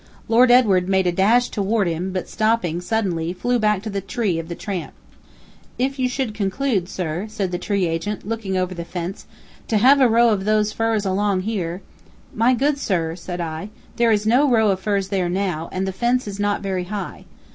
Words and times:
Lord 0.27 0.49
Edward 0.49 0.89
made 0.89 1.05
a 1.05 1.11
dash 1.11 1.49
toward 1.49 1.87
him; 1.87 2.11
but, 2.11 2.27
stopping 2.27 2.81
suddenly, 2.81 3.33
flew 3.33 3.59
back 3.59 3.83
to 3.83 3.89
the 3.91 4.01
tree 4.01 4.39
of 4.39 4.49
the 4.49 4.55
tramp. 4.55 4.93
"If 5.77 5.99
you 5.99 6.09
should 6.09 6.33
conclude, 6.33 6.89
sir," 6.89 7.27
said 7.29 7.51
the 7.51 7.59
tree 7.59 7.85
agent, 7.85 8.27
looking 8.27 8.57
over 8.57 8.73
the 8.73 8.83
fence, 8.83 9.27
"to 9.67 9.77
have 9.77 10.01
a 10.01 10.09
row 10.09 10.29
of 10.29 10.45
those 10.45 10.73
firs 10.73 11.05
along 11.05 11.41
here" 11.41 11.83
"My 12.43 12.55
good 12.55 12.79
sir," 12.79 13.15
said 13.15 13.39
I, 13.41 13.69
"there 13.97 14.09
is 14.11 14.25
no 14.25 14.49
row 14.49 14.71
of 14.71 14.79
firs 14.79 15.09
there 15.09 15.29
now, 15.29 15.69
and 15.71 15.87
the 15.87 15.93
fence 15.93 16.27
is 16.27 16.39
not 16.39 16.61
very 16.61 16.85
high. 16.85 17.25